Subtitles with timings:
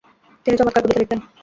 [0.45, 1.19] তিনি চমৎকার কবিতা লিখতেন।